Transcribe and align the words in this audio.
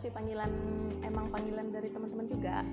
sih 0.00 0.08
panggilan 0.08 0.48
emang 1.04 1.28
panggilan 1.28 1.68
dari 1.68 1.92
teman-teman 1.92 2.24
juga 2.24 2.64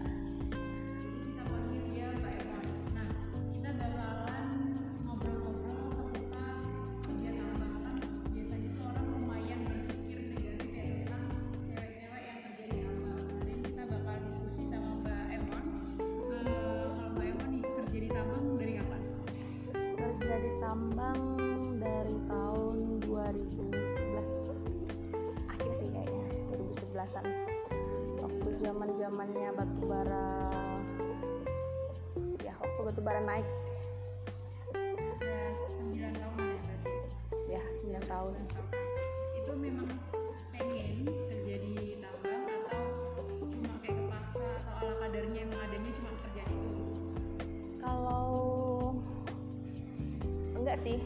bara 33.08 33.23
naik? 33.23 33.47
Ya 35.23 35.48
9 35.80 36.12
tahun 36.12 36.36
ya 36.44 36.59
berarti. 36.59 36.92
ya 37.48 37.64
9 38.04 38.04
tahun. 38.04 38.34
Itu 39.40 39.52
memang 39.56 39.88
pengen 40.52 41.08
kerja 41.08 41.56
di 41.56 42.04
tambang 42.04 42.44
atau 42.68 42.84
cuma 43.48 43.80
kayak 43.80 43.96
kepaksa 43.96 44.44
atau 44.44 44.92
ala 44.92 44.96
kadarnya 45.08 45.40
emang 45.40 45.59
adanya 45.72 45.92
cuma 45.96 46.12
kerja 46.20 46.44
itu? 46.52 46.72
kalau 47.80 48.28
enggak 50.59 50.76
sih. 50.84 51.00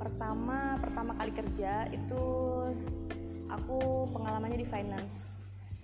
Pertama 0.00 0.80
pertama 0.80 1.12
kali 1.12 1.32
kerja 1.36 1.92
itu 1.92 2.24
aku 3.52 4.08
pengalamannya 4.16 4.64
di 4.64 4.68
finance. 4.72 5.36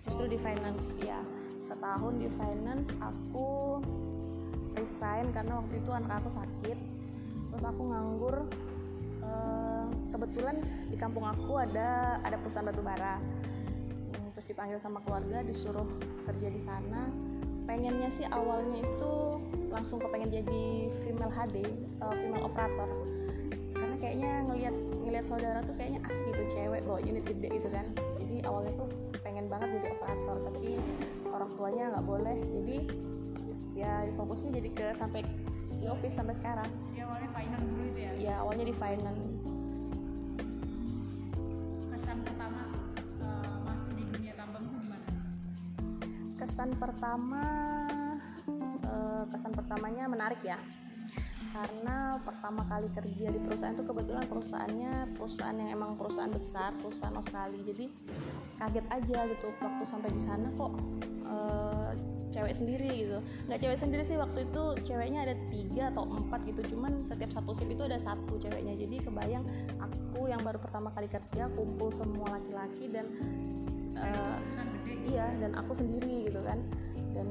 Justru 0.08 0.24
di 0.24 0.40
finance 0.40 0.88
ya. 1.05 1.20
Setahun 1.61 2.16
di 2.16 2.33
finance 2.33 2.88
aku 2.96 3.84
resign 4.84 5.32
karena 5.32 5.58
waktu 5.58 5.80
itu 5.80 5.90
anak 5.90 6.20
aku 6.20 6.30
sakit. 6.36 6.78
Terus 7.50 7.64
aku 7.64 7.82
nganggur 7.88 8.44
Eh, 9.24 9.84
kebetulan 10.12 10.56
di 10.88 10.96
kampung 11.00 11.24
aku 11.24 11.58
ada 11.58 12.20
ada 12.20 12.36
perusahaan 12.38 12.66
batu 12.68 12.82
bara. 12.84 13.16
Hmm, 13.18 14.28
terus 14.36 14.46
dipanggil 14.46 14.78
sama 14.78 15.00
keluarga 15.02 15.40
disuruh 15.42 15.88
kerja 16.28 16.48
di 16.52 16.60
sana. 16.60 17.08
Pengennya 17.64 18.12
sih 18.12 18.28
awalnya 18.28 18.84
itu 18.84 19.40
langsung 19.72 19.98
kepengen 19.98 20.30
jadi 20.30 20.64
female 21.02 21.32
HD 21.32 21.64
eh, 21.64 22.14
female 22.20 22.44
operator. 22.44 22.88
Karena 23.74 23.96
kayaknya 23.98 24.32
ngelihat 24.44 24.74
ngelihat 25.05 25.24
saudara 25.24 25.58
tuh 25.64 25.74
kayaknya 25.77 26.00
asik 26.05 26.24
gitu 26.30 26.42
cewek 26.52 26.80
bawa 26.84 27.00
unit 27.00 27.24
gede 27.24 27.48
gitu 27.48 27.68
kan. 27.72 27.86
Jadi 28.20 28.36
awalnya 28.44 28.72
tuh 28.77 28.88
pengen 29.24 29.48
banget 29.48 29.80
jadi 29.80 29.88
operator 29.96 30.36
tapi 30.52 30.77
orang 31.32 31.50
tuanya 31.56 31.84
nggak 31.96 32.06
boleh. 32.06 32.36
Jadi 32.38 32.78
ya 33.75 34.06
fokusnya 34.14 34.50
jadi 34.62 34.70
ke 34.70 34.86
sampai 34.94 35.20
di 35.75 35.86
office 35.91 36.14
sampai 36.17 36.34
sekarang 36.39 36.70
Dia 36.94 37.05
awalnya 37.05 37.30
finance 37.34 37.67
dulu 37.67 37.83
itu 37.91 38.00
ya? 38.00 38.12
ya 38.17 38.34
awalnya 38.41 38.64
di 38.64 38.75
finance 38.75 39.22
kesan 41.92 42.18
pertama 42.23 42.63
eh, 43.20 43.57
masuk 43.67 43.90
di 43.98 44.02
dunia 44.08 44.33
tambang 44.39 44.64
tuh 44.70 44.79
gimana? 44.79 45.08
kesan 46.39 46.70
pertama 46.79 47.45
eh, 48.86 49.23
kesan 49.34 49.52
pertamanya 49.52 50.05
menarik 50.07 50.40
ya 50.46 50.57
karena 51.55 52.18
pertama 52.18 52.67
kali 52.67 52.90
kerja 52.90 53.30
di 53.30 53.39
perusahaan 53.39 53.79
itu 53.79 53.86
kebetulan 53.86 54.27
perusahaannya 54.27 55.14
perusahaan 55.14 55.55
yang 55.55 55.70
emang 55.70 55.95
perusahaan 55.95 56.33
besar 56.34 56.74
perusahaan 56.83 57.14
Australia 57.14 57.63
jadi 57.63 57.86
kaget 58.58 58.86
aja 58.90 59.18
gitu 59.30 59.46
waktu 59.63 59.84
sampai 59.86 60.11
di 60.11 60.18
sana 60.18 60.51
kok 60.51 60.73
eh, 61.30 61.83
cewek 62.54 62.62
sendiri 62.62 62.90
gitu. 63.02 63.18
Nggak 63.50 63.58
cewek 63.66 63.78
sendiri 63.82 64.02
sih 64.06 64.14
waktu 64.14 64.46
itu 64.46 64.62
ceweknya 64.86 65.26
ada 65.26 65.34
tiga 65.50 65.90
atau 65.90 66.06
empat 66.06 66.46
gitu. 66.46 66.62
Cuman 66.74 67.02
setiap 67.02 67.34
satu 67.34 67.50
shift 67.50 67.74
itu 67.74 67.82
ada 67.82 67.98
satu 67.98 68.38
ceweknya. 68.38 68.78
Jadi 68.78 69.02
kebayang 69.02 69.42
aku 69.82 70.30
yang 70.30 70.38
baru 70.46 70.62
pertama 70.62 70.94
kali 70.94 71.10
kerja 71.10 71.50
kumpul 71.58 71.90
semua 71.90 72.38
laki-laki 72.38 72.86
dan 72.94 73.10
gede 74.86 74.94
iya 75.10 75.26
dan 75.42 75.58
aku 75.58 75.74
sendiri 75.74 76.30
gitu 76.30 76.38
kan. 76.46 76.62
Dan 77.10 77.26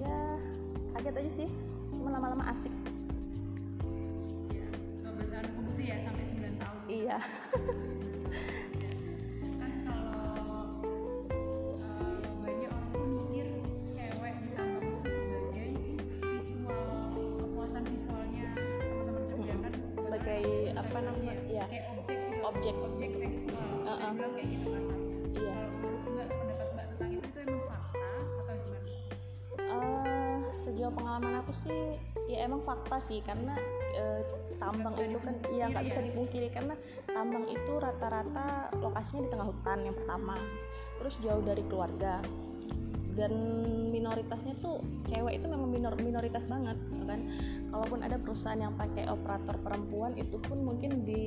ya 0.00 0.40
kaget 0.96 1.14
aja 1.20 1.30
sih. 1.44 1.48
Cuma 1.92 2.16
lama-lama 2.16 2.48
asik. 2.56 2.72
Ya 4.48 4.64
ya 5.76 5.96
sampai 6.00 6.24
9 6.24 6.56
tahun. 6.64 6.80
Iya 6.88 7.16
apa 20.76 20.98
namanya? 21.00 21.34
Ya 21.48 21.64
kayak 21.66 21.84
objek 21.96 22.18
gitu. 22.20 22.40
Objek. 22.46 22.74
objek 22.78 23.10
seksual 23.16 23.66
saya 23.86 23.90
Uh-uh. 23.90 24.12
bilang 24.14 24.32
kayak 24.36 24.48
gitu 24.50 24.66
kasarnya 24.70 25.16
iya. 25.36 25.56
Kalau 25.56 25.98
menurut 25.98 26.06
mbak 26.06 26.28
pendapat 26.30 26.68
mbak 26.74 26.86
tentang 26.90 27.10
itu 27.10 27.38
emang 27.42 27.62
fakta 27.66 28.08
atau 28.40 28.54
gimana? 28.60 28.90
Eh, 29.56 30.38
sejauh 30.62 30.92
pengalaman 30.94 31.34
aku 31.42 31.52
sih 31.56 31.80
ya 32.26 32.38
emang 32.46 32.60
fakta 32.66 32.96
sih. 33.02 33.18
Karena 33.24 33.54
eh, 33.94 34.20
tambang 34.58 34.94
itu 34.98 35.18
kan 35.22 35.34
iya 35.50 35.64
nggak 35.70 35.84
bisa 35.86 36.00
dipungkiri. 36.02 36.48
Karena 36.50 36.74
tambang 37.08 37.44
itu 37.48 37.72
rata-rata 37.78 38.74
lokasinya 38.78 39.22
di 39.26 39.30
tengah 39.30 39.48
hutan 39.48 39.78
yang 39.86 39.96
pertama. 39.96 40.36
Terus 40.96 41.14
jauh 41.22 41.42
dari 41.44 41.62
keluarga 41.68 42.20
dan 43.16 43.32
minoritasnya 43.90 44.52
tuh 44.60 44.84
cewek 45.08 45.40
itu 45.40 45.46
memang 45.48 45.72
minor 45.72 45.96
minoritas 45.96 46.44
banget 46.44 46.76
gitu 46.92 47.08
kan. 47.08 47.20
Kalaupun 47.72 48.04
ada 48.04 48.20
perusahaan 48.20 48.60
yang 48.60 48.76
pakai 48.76 49.08
operator 49.08 49.56
perempuan 49.64 50.14
itu 50.20 50.36
pun 50.36 50.60
mungkin 50.62 51.02
di 51.02 51.24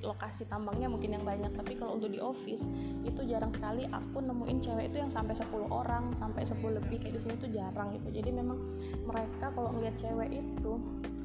lokasi 0.00 0.46
tambangnya 0.46 0.86
mungkin 0.86 1.18
yang 1.18 1.26
banyak. 1.26 1.50
Tapi 1.52 1.74
kalau 1.74 1.98
untuk 1.98 2.14
di 2.14 2.22
office 2.22 2.62
itu 3.02 3.20
jarang 3.26 3.50
sekali 3.50 3.84
aku 3.90 4.22
nemuin 4.22 4.58
cewek 4.62 4.94
itu 4.94 5.02
yang 5.02 5.10
sampai 5.10 5.34
10 5.34 5.50
orang 5.68 6.14
sampai 6.14 6.46
10 6.46 6.62
lebih 6.78 7.02
kayak 7.02 7.18
di 7.18 7.20
sini 7.20 7.34
tuh 7.36 7.50
jarang 7.50 7.92
gitu. 7.98 8.08
Jadi 8.14 8.30
memang 8.30 8.58
mereka 9.02 9.50
kalau 9.50 9.74
ngeliat 9.74 9.98
cewek 9.98 10.30
itu 10.30 10.72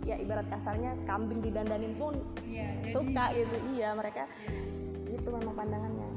ya 0.08 0.18
ibarat 0.18 0.50
kasarnya 0.50 0.96
kambing 1.06 1.44
didandanin 1.44 1.94
pun 2.00 2.18
iya 2.50 2.81
jadi 2.81 2.92
suka 2.92 3.25
gitu. 3.38 3.56
iya. 3.78 3.94
Mereka 3.94 4.25
itu 5.06 5.30
memang 5.30 5.53
pandangannya. 5.53 6.09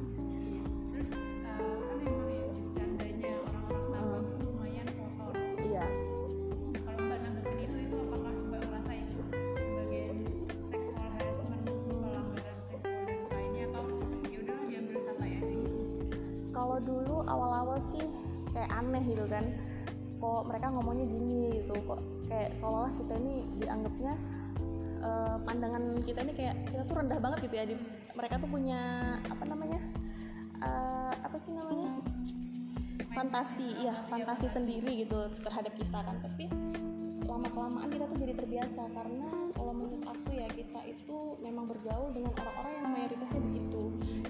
Terus 0.97 1.13
aneh 18.83 19.05
gitu 19.07 19.25
kan. 19.31 19.45
Kok 20.19 20.43
mereka 20.47 20.67
ngomongnya 20.71 21.07
gini 21.07 21.63
gitu 21.63 21.75
kok 21.87 22.01
kayak 22.31 22.51
seolah-olah 22.59 22.93
kita 22.95 23.15
ini 23.23 23.35
dianggapnya 23.59 24.13
eh, 25.03 25.37
pandangan 25.43 25.85
kita 26.03 26.21
ini 26.27 26.33
kayak 26.35 26.57
kita 26.71 26.83
tuh 26.87 26.95
rendah 26.99 27.19
banget 27.19 27.39
gitu 27.51 27.55
ya 27.59 27.65
di, 27.67 27.75
mereka 28.15 28.35
tuh 28.39 28.51
punya 28.51 28.81
apa 29.27 29.45
namanya 29.47 29.81
eh, 30.63 31.13
apa 31.23 31.37
sih 31.43 31.51
namanya 31.55 31.91
fantasi 33.13 33.69
iya 33.83 33.95
fantasi 34.09 34.47
sendiri 34.47 35.07
gitu 35.07 35.31
terhadap 35.43 35.75
kita 35.75 35.99
kan. 36.03 36.17
Tapi 36.23 36.45
lama 37.27 37.49
kelamaan 37.51 37.89
kita 37.91 38.05
tuh 38.07 38.19
jadi 38.19 38.35
terbiasa 38.39 38.83
karena 38.95 39.42
kalau 39.63 39.79
menurut 39.79 40.03
aku 40.11 40.35
ya 40.35 40.51
kita 40.51 40.81
itu 40.91 41.39
memang 41.39 41.71
bergaul 41.71 42.11
dengan 42.11 42.35
orang-orang 42.35 42.73
yang 42.83 42.89
mayoritasnya 42.99 43.41
begitu. 43.47 43.83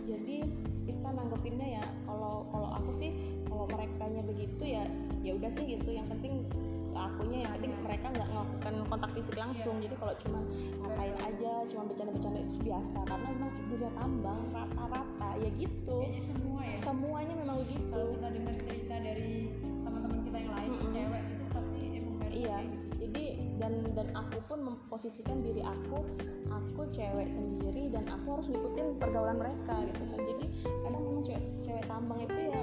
Jadi 0.04 0.36
kita 0.84 1.08
nanggepinnya 1.08 1.80
ya 1.80 1.84
kalau 2.04 2.44
kalau 2.52 2.68
aku 2.76 2.92
sih 2.92 3.16
kalau 3.48 3.64
mereka 3.64 4.12
nya 4.12 4.20
begitu 4.28 4.60
ya 4.60 4.84
ya 5.24 5.32
udah 5.32 5.48
sih 5.48 5.64
gitu. 5.64 5.88
Yang 5.88 6.12
penting 6.12 6.44
akunya 6.92 7.48
yang 7.48 7.52
penting 7.56 7.72
mereka 7.80 8.12
nggak 8.12 8.28
melakukan 8.28 8.74
kontak 8.92 9.10
fisik 9.16 9.36
langsung. 9.40 9.80
Jadi 9.80 9.94
kalau 9.96 10.14
cuma 10.20 10.40
ngatain 10.84 11.16
aja 11.16 11.52
cuma 11.72 11.82
bercanda-bercanda 11.88 12.40
itu 12.44 12.56
biasa. 12.68 12.98
Karena 13.08 13.26
memang 13.32 13.50
dunia 13.72 13.90
tambang 13.96 14.40
rata-rata 14.52 15.30
ya 15.40 15.50
gitu. 15.56 15.96
Kayaknya 15.96 16.22
semua 16.28 16.60
ya. 16.60 16.76
Semuanya 16.84 17.34
memang 17.40 17.56
begitu. 17.64 17.88
Kalau 17.88 18.06
kita 18.20 18.28
dengar 18.36 18.54
cerita 18.68 18.94
dari 19.00 19.32
teman-teman 19.64 20.20
kita 20.28 20.36
yang 20.44 20.52
lain 20.60 20.70
Mm-mm. 20.76 20.92
cewek 20.92 21.22
itu 21.24 21.44
pasti 21.48 21.80
emang 21.96 22.16
iya. 22.28 22.56
gitu. 22.68 22.92
jadi 23.00 23.24
dan 23.62 23.72
dan 23.94 24.08
aku 24.18 24.41
memposisikan 24.72 25.44
diri 25.44 25.60
aku 25.60 26.00
aku 26.48 26.82
cewek 26.92 27.28
sendiri 27.28 27.92
dan 27.92 28.04
aku 28.08 28.40
harus 28.40 28.46
ngikutin 28.48 28.96
pergaulan 28.96 29.36
mereka 29.36 29.74
gitu 29.88 30.02
kan. 30.08 30.20
Jadi 30.24 30.44
kadang 30.64 31.02
memang 31.04 31.24
cewek 31.24 31.44
cewek 31.64 31.84
tambang 31.88 32.20
itu 32.24 32.38
ya 32.48 32.62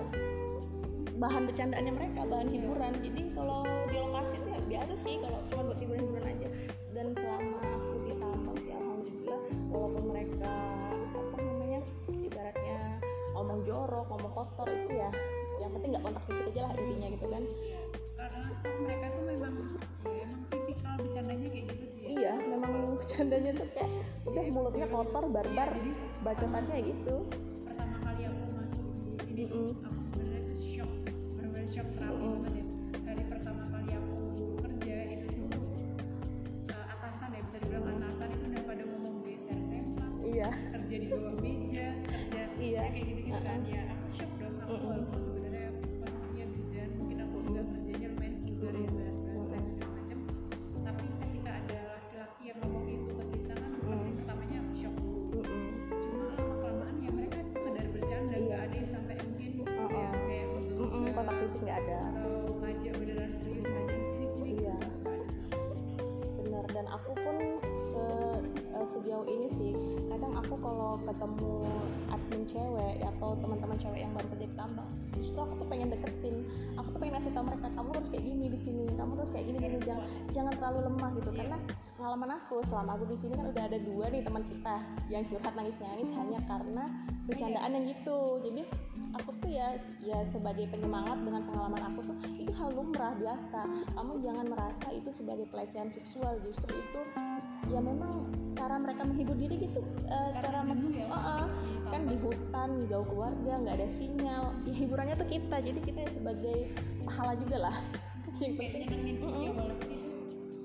bahan 1.20 1.44
bercandaannya 1.52 1.94
mereka 1.94 2.20
bahan 2.26 2.50
hiburan. 2.50 2.94
Jadi 3.02 3.22
kalau 3.34 3.62
di 3.90 3.98
lokasi 3.98 4.34
itu 4.40 4.48
ya 4.50 4.62
biasa 4.66 4.94
sih 4.98 5.16
kalau 5.22 5.40
cuma 5.52 5.62
buat 5.70 5.80
hiburan-hiburan 5.82 6.26
aja. 6.26 6.50
Dan 6.96 7.08
selama 7.16 7.60
aku 7.64 7.94
di 8.04 8.14
tambang 8.18 8.58
sih 8.60 8.74
alhamdulillah 8.74 9.42
walaupun 9.70 10.04
mereka 10.10 10.54
apa 11.14 11.38
namanya 11.44 11.80
ibaratnya 12.10 12.80
ngomong 13.38 13.60
jorok 13.64 14.06
ngomong 14.10 14.34
kotor 14.34 14.68
itu 14.68 14.92
ya 14.98 15.10
yang 15.60 15.72
penting 15.76 15.90
nggak 15.92 16.04
kontak 16.08 16.24
fisik 16.28 16.46
aja 16.56 16.62
lah 16.70 16.74
intinya 16.76 17.08
gitu 17.14 17.28
kan. 17.30 17.44
Karena 18.20 18.40
kan 18.64 18.74
mereka 18.84 19.06
tuh 19.16 19.24
memang 19.28 19.54
bercandanya 23.20 23.52
tuh 23.52 23.68
kayak 23.76 23.92
udah 24.32 24.44
mulutnya 24.48 24.88
kotor 24.88 25.28
barbar 25.28 25.68
jadi 25.76 25.92
bacotannya 26.24 26.78
gitu 26.88 27.16
pertama 27.68 28.00
kali 28.00 28.32
aku 28.32 28.46
masuk 28.56 28.86
di 28.88 29.20
sini 29.28 29.44
tuh 29.44 29.76
Mm-mm. 29.76 29.84
aku 29.92 30.00
sebenarnya 30.08 30.42
tuh 30.48 30.56
shock 30.56 30.92
benar-benar 31.36 31.68
shock 31.68 31.88
terapi 32.00 32.16
Mm-mm. 32.16 32.32
banget 32.40 32.54
ya 32.56 32.66
dari 33.04 33.24
pertama 33.28 33.64
kali 33.76 33.92
aku 33.92 34.16
kerja 34.64 34.96
itu 35.12 35.26
tuh 35.36 35.68
eh, 36.72 36.86
atasan 36.96 37.30
ya 37.36 37.42
bisa 37.44 37.58
dibilang 37.60 37.92
atasan 38.00 38.28
itu 38.32 38.46
udah 38.56 38.64
pada 38.64 38.84
ngomong 38.88 39.16
geser 39.28 39.60
sempak 39.68 40.12
iya 40.24 40.50
kerja 40.72 40.96
di 40.96 41.08
bawah 41.12 41.36
meja 41.44 41.88
kerja 42.08 42.42
Iya. 42.56 42.80
ya 42.80 42.84
kayak 42.88 43.04
gitu 43.04 43.22
gitu 43.28 43.40
kan 43.44 43.60
Uh-uh. 43.60 43.68
ya 43.68 43.84
ada. 61.80 62.00
Atau 62.12 62.36
ngajak 62.60 62.94
beneran 63.00 63.32
serius 63.40 63.66
ngajak 63.66 64.02
sini 64.04 64.28
sini? 64.36 64.52
Iya. 64.64 64.78
bener 66.40 66.66
dan 66.72 66.86
aku 66.90 67.12
pun 67.14 67.36
se 67.78 68.04
eh, 68.74 68.86
sejauh 68.88 69.28
ini 69.28 69.48
sih 69.52 69.72
kadang 70.08 70.34
aku 70.40 70.56
kalau 70.60 70.98
ketemu 71.04 71.54
admin 72.10 72.44
cewek 72.48 72.96
atau 73.04 73.30
teman-teman 73.38 73.78
cewek 73.78 74.00
yang 74.02 74.12
baru 74.16 74.28
kerja 74.34 74.48
di 74.50 74.56
tambang 74.56 74.90
justru 75.20 75.40
aku 75.44 75.54
tuh 75.60 75.68
pengen 75.68 75.88
deketin. 75.92 76.36
Aku 76.80 76.88
tuh 76.96 77.00
pengen 77.04 77.20
ngasih 77.20 77.32
tau 77.36 77.44
mereka 77.44 77.68
kamu 77.76 77.90
harus 77.92 78.10
kayak 78.10 78.24
gini 78.24 78.46
di 78.48 78.60
sini 78.60 78.84
kamu 78.96 79.12
harus 79.20 79.32
kayak 79.36 79.46
gini 79.52 79.58
gini 79.60 79.78
jangan 79.84 80.06
jangan 80.32 80.54
terlalu 80.56 80.80
lemah 80.88 81.10
gitu. 81.20 81.30
Karena 81.36 81.58
pengalaman 82.00 82.30
aku 82.40 82.56
selama 82.72 82.92
aku 82.96 83.06
di 83.12 83.18
sini 83.20 83.34
kan 83.36 83.46
udah 83.52 83.64
ada 83.68 83.78
dua 83.84 84.06
nih 84.08 84.22
teman 84.24 84.44
kita 84.48 84.76
yang 85.12 85.24
curhat 85.28 85.54
nangis 85.54 85.78
nangis 85.84 86.10
hanya 86.16 86.40
karena 86.48 86.84
bercandaan 87.28 87.72
yang 87.76 87.86
gitu. 87.92 88.20
Jadi 88.42 88.62
aku 89.10 89.30
tuh 89.42 89.50
ya 89.50 89.74
ya 90.00 90.22
sebagai 90.24 90.70
penyemangat 90.70 91.18
dengan 91.22 91.42
pengalaman 91.46 91.82
aku 91.94 92.00
tuh 92.06 92.18
itu 92.38 92.52
hal 92.54 92.70
lumrah 92.74 93.14
biasa. 93.18 93.62
Kamu 93.94 94.22
jangan 94.22 94.46
merasa 94.48 94.88
itu 94.92 95.10
sebagai 95.10 95.46
pelecehan 95.50 95.90
seksual. 95.90 96.38
Justru 96.42 96.70
itu 96.74 97.02
ya 97.70 97.80
memang 97.80 98.30
cara 98.54 98.76
mereka 98.78 99.06
menghibur 99.06 99.38
diri 99.38 99.70
gitu 99.70 99.82
eh, 100.06 100.30
cara 100.34 100.62
Karena 100.62 100.74
jenuh 100.74 100.90
men- 100.90 101.00
ya, 101.00 101.08
oh. 101.10 101.16
di 101.16 101.90
kan 101.90 102.02
di 102.06 102.16
hutan 102.18 102.70
jauh 102.86 103.08
keluarga 103.08 103.54
nggak 103.58 103.76
ada 103.82 103.90
sinyal. 103.90 104.44
Ya 104.66 104.74
hiburannya 104.76 105.16
tuh 105.18 105.28
kita 105.28 105.58
jadi 105.58 105.80
kita 105.80 106.00
ya 106.06 106.10
sebagai 106.12 106.58
pahala 107.04 107.34
juga 107.38 107.58
lah. 107.70 107.76
Yang 108.40 108.54
kayak 108.56 108.72
penting. 108.88 109.16
ya 109.20 109.52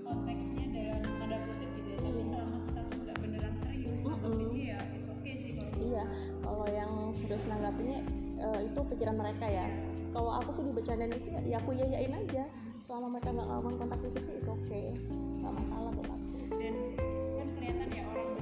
konteksnya 0.05 0.65
dalam 0.71 1.03
tanda 1.19 1.37
kutip 1.43 1.71
gitu 1.75 1.89
ya 1.91 1.99
tapi 1.99 2.23
selama 2.23 2.57
kita 2.63 2.81
tuh 2.87 2.99
nggak 3.03 3.17
beneran 3.19 3.53
serius 3.59 3.99
Mm-mm. 3.99 4.15
nanggepinnya 4.15 4.63
ya 4.63 4.79
it's 4.95 5.09
okay 5.11 5.35
sih 5.35 5.51
kalau 5.57 5.73
Iya, 5.75 6.05
kalau 6.39 6.67
yang 6.71 6.93
serius 7.11 7.45
nanggapinya 7.51 7.99
eh, 8.45 8.61
itu 8.69 8.81
pikiran 8.93 9.17
mereka 9.17 9.47
ya. 9.49 9.67
Kalau 10.15 10.31
aku 10.39 10.51
sih 10.55 10.63
dibecandain 10.63 11.11
itu 11.11 11.29
ya, 11.33 11.59
aku 11.59 11.75
yayain 11.75 12.13
aja. 12.15 12.45
Selama 12.85 13.17
mereka 13.17 13.33
nggak 13.33 13.47
ngelakuin 13.49 13.77
kontak 13.81 13.99
fisik 14.05 14.23
sih 14.29 14.35
it's 14.37 14.49
okay, 14.49 14.93
nggak 15.41 15.55
masalah 15.57 15.91
buat 15.97 16.11
aku. 16.13 16.37
dan 16.61 16.75
kan 17.41 17.49
kelihatan 17.57 17.89
ya 17.89 18.05
orang 18.13 18.34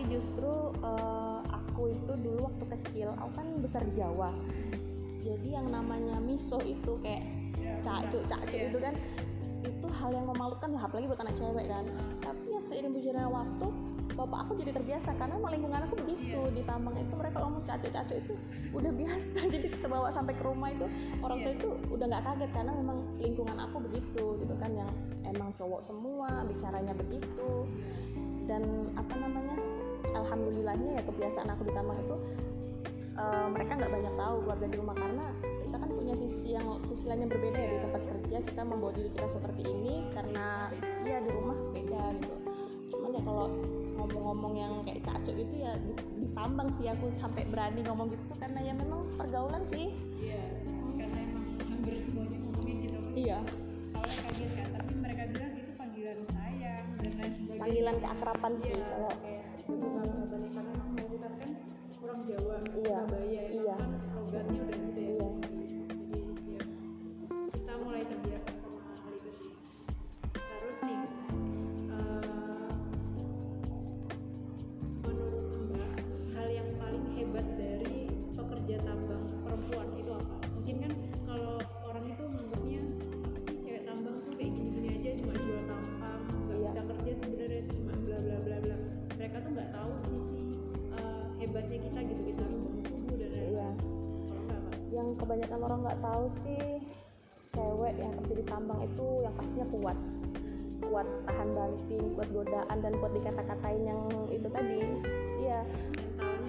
Iya, 0.00 0.08
jadi 0.08 0.16
justru 0.16 0.52
eh, 0.80 1.40
aku 1.44 1.82
itu 1.92 2.12
dulu 2.16 2.48
waktu 2.48 2.64
kecil, 2.80 3.08
aku 3.12 3.30
kan 3.36 3.46
besar 3.60 3.84
di 3.84 3.92
Jawa. 3.94 4.32
Jadi 5.20 5.48
yang 5.52 5.68
namanya 5.68 6.16
miso 6.16 6.56
itu 6.64 6.96
kayak 7.04 7.24
Ya, 7.60 7.76
cacuk 7.84 8.24
cacuk 8.24 8.56
Iya. 8.56 8.72
itu 8.72 8.78
kan 8.80 8.94
itu 9.60 9.86
hal 9.92 10.10
yang 10.16 10.24
memalukan 10.24 10.72
lah 10.72 10.88
apalagi 10.88 11.12
buat 11.12 11.20
anak 11.20 11.36
cewek 11.36 11.68
kan 11.68 11.84
tapi 12.18 12.56
ya 12.56 12.60
seiring 12.64 12.96
berjalannya 12.96 13.28
waktu 13.28 13.66
bapak 14.16 14.38
aku 14.48 14.52
jadi 14.56 14.72
terbiasa 14.80 15.12
karena 15.14 15.36
emang 15.36 15.52
lingkungan 15.52 15.80
aku 15.84 15.94
begitu 16.00 16.40
Iya. 16.40 16.56
di 16.56 16.62
tambang 16.64 16.96
itu 16.96 17.12
mereka 17.12 17.36
ngomong 17.44 17.62
cacuk 17.68 17.92
cacuk 17.92 18.16
itu 18.16 18.32
udah 18.72 18.92
biasa 19.04 19.38
jadi 19.44 19.66
kita 19.68 19.86
bawa 19.86 20.08
sampai 20.08 20.32
ke 20.32 20.40
rumah 20.40 20.72
itu 20.72 20.88
orang 21.20 21.38
tua 21.44 21.52
Iya. 21.52 21.58
itu 21.60 21.68
udah 21.92 22.06
nggak 22.08 22.24
kaget 22.24 22.50
karena 22.56 22.72
memang 22.72 22.98
lingkungan 23.20 23.58
aku 23.60 23.76
begitu 23.84 24.24
gitu 24.40 24.54
kan 24.56 24.70
yang 24.72 24.90
emang 25.28 25.52
cowok 25.52 25.80
semua 25.84 26.28
bicaranya 26.48 26.96
begitu 26.96 27.68
dan 28.48 28.64
apa 28.96 29.14
namanya 29.20 29.56
alhamdulillahnya 30.12 30.90
ya 30.96 31.02
kebiasaan 31.02 31.48
aku 31.48 31.62
di 31.64 31.72
tambang 31.72 31.98
itu 31.98 32.16
eh, 33.14 33.46
mereka 33.48 33.70
nggak 33.76 33.92
banyak 33.92 34.14
tahu 34.14 34.36
keluarga 34.42 34.66
di 34.66 34.76
rumah 34.76 34.96
karena 34.96 35.26
kita 35.62 35.76
kan 35.78 35.90
punya 35.90 36.14
sisi 36.14 36.48
yang 36.50 36.66
sisi 36.82 37.04
lain 37.06 37.20
yang 37.22 37.30
berbeda 37.30 37.56
ya 37.56 37.68
di 37.70 37.80
tempat 37.80 38.02
kerja 38.02 38.36
kita 38.42 38.62
membawa 38.62 38.92
diri 38.92 39.10
kita 39.10 39.28
seperti 39.28 39.62
ini 39.62 39.94
karena 40.10 40.66
ya 41.02 41.18
di 41.18 41.30
rumah 41.30 41.54
beda 41.70 42.02
gitu 42.18 42.36
cuman 42.90 43.10
ya 43.14 43.22
kalau 43.22 43.46
ngomong-ngomong 43.94 44.54
yang 44.56 44.72
kayak 44.82 45.04
cacuk 45.04 45.34
gitu 45.36 45.54
ya 45.60 45.76
di, 45.78 45.92
ditambang 46.18 46.72
sih 46.74 46.88
aku 46.88 47.06
sampai 47.16 47.46
berani 47.46 47.84
ngomong 47.84 48.10
gitu 48.10 48.24
karena 48.34 48.58
ya 48.60 48.72
memang 48.72 49.04
pergaulan 49.14 49.62
sih 49.68 49.92
Iya, 50.18 50.42
karena 50.96 51.18
emang 51.22 51.44
hampir 51.64 51.94
semuanya 52.00 52.38
ngomongin 52.40 52.76
gitu. 52.82 52.98
iya 53.14 53.38
Awalnya 53.92 54.18
kaget 54.26 54.50
kan, 54.52 54.66
tapi 54.74 54.92
mereka 54.96 55.22
bilang 55.28 55.52
itu 55.54 55.72
panggilan 55.74 56.18
sayang 56.28 56.84
dan 56.98 57.12
lain 57.14 57.32
sebagainya. 57.36 57.60
panggilan 57.60 57.96
keakraban 58.00 58.52
sih 58.58 58.72
Iya, 58.72 58.84
kalau 58.88 59.10
kayak 59.20 59.39
balik 59.78 60.50
karena 60.54 60.70
emang 60.74 60.90
mayoritas 60.98 61.32
kan 61.38 61.50
orang 62.00 62.20
Jawa, 62.26 62.54
Iya, 62.74 62.98
Surabaya, 63.06 63.42
iya. 63.54 63.76
kan 63.78 63.90
logatnya 64.18 64.58
udah 64.66 64.79
kebanyakan 95.30 95.62
orang 95.62 95.80
nggak 95.86 96.00
tahu 96.02 96.24
sih 96.42 96.82
cewek 97.54 97.94
yang 98.02 98.10
kerja 98.18 98.34
di 98.34 98.44
tambang 98.50 98.82
itu 98.82 99.06
yang 99.22 99.30
pastinya 99.38 99.66
kuat 99.70 99.98
kuat 100.82 101.06
tahan 101.22 101.48
banting 101.54 102.04
kuat 102.18 102.28
godaan 102.34 102.76
dan 102.82 102.92
kuat 102.98 103.14
dikata-katain 103.14 103.82
yang 103.86 104.02
itu 104.26 104.48
tadi 104.50 104.82
iya 105.38 105.62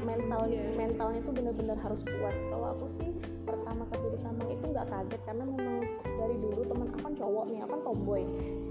mental 0.01 0.50
Iya. 0.50 0.65
mentalnya 0.73 1.21
tuh 1.21 1.29
bener-bener 1.29 1.77
harus 1.77 2.01
kuat 2.01 2.33
kalau 2.50 2.73
aku 2.73 2.89
sih 2.97 3.13
pertama 3.45 3.85
kerja 3.93 4.17
di 4.17 4.19
tambang 4.25 4.50
itu 4.50 4.65
nggak 4.73 4.88
kaget 4.89 5.21
karena 5.29 5.43
memang 5.45 5.77
dari 6.17 6.35
dulu 6.41 6.61
teman 6.65 6.88
aku 6.89 7.00
kan 7.05 7.13
cowok 7.21 7.45
nih 7.53 7.59
aku 7.61 7.69
kan 7.69 7.81
tomboy 7.85 8.23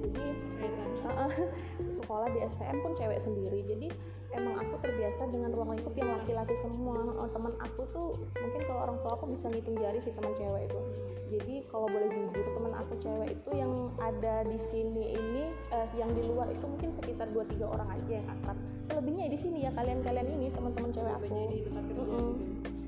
jadi 0.03 0.27
Kelihatan. 0.59 0.91
Heeh. 1.07 1.33
sekolah 2.03 2.29
di 2.35 2.39
STM 2.51 2.77
pun 2.83 2.93
cewek 2.99 3.23
sendiri 3.23 3.63
jadi 3.63 3.89
emang 4.31 4.55
aku 4.57 4.75
terbiasa 4.79 5.27
dengan 5.27 5.51
ruang 5.51 5.75
lingkup 5.75 5.93
yang 5.93 6.11
laki-laki 6.15 6.55
semua 6.57 7.03
Oh, 7.13 7.29
teman 7.29 7.53
aku 7.59 7.83
tuh 7.91 8.09
mungkin 8.35 8.61
kalau 8.63 8.81
orang 8.83 8.97
tua 8.99 9.13
aku 9.13 9.29
bisa 9.29 9.47
ngitung 9.47 9.77
jari 9.77 9.99
sih 9.99 10.11
teman 10.11 10.33
cewek 10.33 10.63
itu 10.65 10.81
jadi 11.29 11.55
kalau 11.67 11.87
boleh 11.87 12.09
jujur 12.09 12.47
teman 12.51 12.73
aku 12.75 12.95
cewek 12.97 13.29
itu 13.31 13.51
yang 13.53 13.73
ada 13.97 14.43
di 14.43 14.57
sini 14.57 15.05
ini 15.13 15.45
eh, 15.69 15.89
yang 15.95 16.09
di 16.11 16.23
luar 16.25 16.49
itu 16.49 16.65
mungkin 16.65 16.91
sekitar 16.91 17.29
2-3 17.29 17.61
orang 17.63 17.89
aja 17.91 18.13
yang 18.15 18.27
akrab 18.31 18.57
selebihnya 18.87 19.29
di 19.29 19.39
sini 19.39 19.59
ya 19.61 19.71
kalian-kalian 19.71 20.29
ini 20.29 20.47
teman-teman 20.49 20.91
cewek 20.91 21.13
aku 21.13 21.27
Banyak 21.29 21.51
di 21.51 21.59
tempat 21.63 21.83
kerja 21.85 22.03
Mm-mm. 22.03 22.31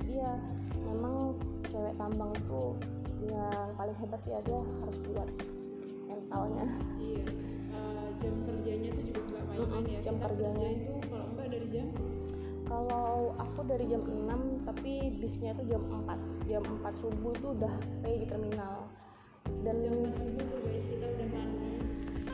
iya 0.06 0.30
memang 0.82 1.14
cewek 1.66 1.94
tambang 1.94 2.30
itu 2.32 2.62
yang 3.22 3.68
paling 3.72 3.96
hebat 3.96 4.22
ya 4.24 4.38
dia 4.40 4.58
harus 4.58 4.98
kuat 5.04 5.28
mentalnya 6.04 6.66
Iya. 6.96 7.24
Eh, 7.72 8.08
jam 8.18 8.34
kerjanya 8.42 8.88
tuh 8.90 9.04
juga 9.04 9.20
nggak 9.22 9.42
main-main 9.44 9.68
Mm-mm, 9.70 9.82
ya. 9.86 9.98
jam 10.00 10.14
kerjanya. 10.18 10.56
kerja 10.58 10.68
itu 10.72 10.92
jam? 11.72 11.88
Kalau 12.68 13.34
aku 13.36 13.60
dari 13.66 13.84
jam 13.90 14.04
6 14.06 14.68
tapi 14.68 15.12
bisnya 15.18 15.56
itu 15.56 15.74
jam 15.76 15.82
4 15.88 16.48
jam 16.48 16.62
4 16.62 17.02
subuh 17.02 17.32
itu 17.34 17.48
udah 17.56 17.74
stay 17.90 18.22
di 18.22 18.26
terminal. 18.28 18.86
Dan 19.66 19.76
subuh 20.14 20.44
tuh 20.46 20.58
guys 20.62 20.86
kita 20.86 21.06
udah 21.08 21.28
mandi 21.34 21.74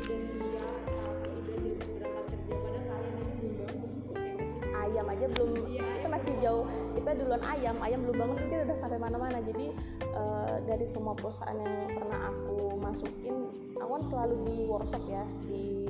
udah 0.04 0.30
siap 0.44 0.74
tapi 0.84 1.26
udah 1.32 1.42
jadi 1.48 1.70
berangkat 1.96 2.24
kerja? 2.28 2.54
Padahal 2.58 2.84
kalian 2.86 3.14
ini 3.16 3.32
belum 3.38 3.52
bangun 3.56 3.90
kayak 4.12 4.36
ke 4.36 4.46
situ 4.52 4.70
ayam 4.78 5.06
aja 5.08 5.26
belum 5.32 5.48
Iya, 5.66 5.82
kita 5.82 6.06
ayam 6.06 6.12
masih 6.12 6.34
jauh. 6.44 6.66
kita 6.98 7.10
duluan 7.14 7.42
ayam 7.46 7.76
ayam 7.78 8.00
belum 8.04 8.16
bangun 8.20 8.36
kita 8.42 8.54
udah 8.68 8.76
sampai 8.82 8.98
mana-mana. 9.00 9.38
Jadi 9.40 9.66
eh, 10.02 10.54
dari 10.68 10.86
semua 10.86 11.14
perusahaan 11.16 11.56
yang 11.56 11.74
pernah 11.94 12.20
aku 12.30 12.76
masukin 12.78 13.36
aku 13.78 13.90
kan 13.96 14.02
selalu 14.10 14.34
di 14.44 14.56
workshop 14.68 15.02
ya 15.08 15.24
di 15.46 15.86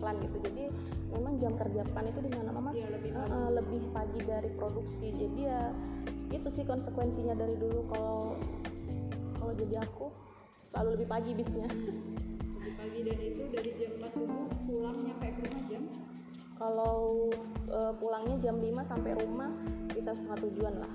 plan 0.00 0.16
gitu. 0.20 0.36
Jadi 0.40 0.64
memang 1.12 1.36
jam 1.42 1.52
kerja 1.56 1.82
plan 1.92 2.06
itu 2.08 2.20
di 2.24 2.30
mana-mana 2.32 2.72
mas? 2.72 2.78
Iya, 2.80 2.88
lebih 2.96 3.10
eh, 3.12 3.20
pagi. 3.20 3.52
lebih 3.58 3.82
pagi 3.92 4.20
dari 4.24 4.50
produksi. 4.56 5.06
Jadi 5.12 5.40
ya 5.44 5.60
itu 6.32 6.48
sih 6.48 6.64
konsekuensinya 6.64 7.34
dari 7.36 7.56
dulu. 7.58 7.80
Kalau 7.92 8.36
kalau 9.36 9.52
jadi 9.58 9.82
aku 9.82 10.06
selalu 10.70 10.88
lebih 10.96 11.08
pagi 11.10 11.30
bisnya. 11.36 11.68
Lebih 11.68 12.74
pagi 12.78 12.98
dan 13.04 13.18
itu 13.18 13.42
dari 13.50 13.70
jam 13.76 13.90
4 14.00 14.16
subuh 14.16 14.46
pulang 14.64 14.98
nyampe 15.02 15.26
ke 15.28 15.40
rumah 15.50 15.64
jam? 15.68 15.82
Kalau 16.56 16.98
eh, 17.68 17.92
pulangnya 17.98 18.36
jam 18.38 18.56
5 18.56 18.90
sampai 18.90 19.12
rumah 19.18 19.50
kita 19.92 20.10
setengah 20.16 20.38
tujuan 20.48 20.74
lah. 20.80 20.94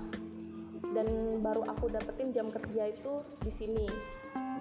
Dan 0.88 1.38
baru 1.44 1.68
aku 1.68 1.92
dapetin 1.92 2.32
jam 2.32 2.48
kerja 2.48 2.88
itu 2.88 3.20
di 3.44 3.52
sini 3.52 3.84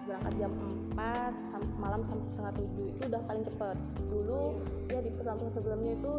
berangkat 0.07 0.33
jam 0.39 0.51
4 0.95 1.33
sam- 1.51 1.75
malam 1.77 2.01
sampai 2.07 2.27
setengah 2.31 2.53
tujuh 2.57 2.85
itu 2.95 3.01
udah 3.11 3.21
paling 3.27 3.43
cepet. 3.43 3.77
Dulu 4.07 4.41
ya 4.89 4.99
di 5.03 5.09
perusahaan 5.13 5.51
sebelumnya 5.53 5.91
itu 5.97 6.13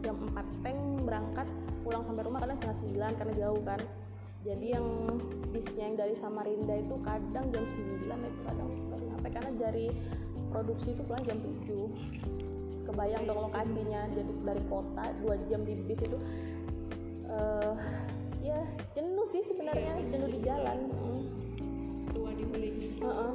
jam 0.00 0.16
4 0.20 0.64
peng 0.64 0.78
berangkat 1.02 1.46
pulang 1.82 2.02
sampai 2.06 2.22
rumah 2.24 2.40
kadang 2.40 2.58
setengah 2.62 2.78
9 3.12 3.18
karena 3.20 3.34
jauh 3.36 3.62
kan. 3.66 3.80
Jadi 4.44 4.66
yang 4.76 4.86
bisnya 5.52 5.84
yang 5.88 5.96
dari 5.96 6.14
Samarinda 6.20 6.74
itu 6.76 6.94
kadang 7.00 7.46
jam 7.48 7.64
9 7.64 8.28
itu 8.28 8.40
kadang 8.44 8.68
baru 8.92 9.04
nyampe 9.08 9.28
karena 9.32 9.50
dari 9.56 9.86
produksi 10.52 10.92
itu 10.92 11.02
pulang 11.02 11.24
jam 11.24 11.38
7 11.40 12.34
kebayang 12.84 13.24
dong 13.24 13.40
lokasinya 13.48 14.06
jadi 14.12 14.32
dari 14.44 14.62
kota 14.68 15.04
dua 15.24 15.34
jam 15.48 15.64
di 15.64 15.74
bis 15.88 16.00
itu 16.04 16.18
eh 17.32 17.74
ya 18.44 18.60
jenuh 18.92 19.24
sih 19.24 19.40
sebenarnya 19.40 20.04
jenuh 20.12 20.28
di 20.28 20.40
jalan. 20.44 20.78
Mm. 20.92 21.33
Tua 22.54 22.62
dibolehin 22.62 23.02
Heeh. 23.02 23.32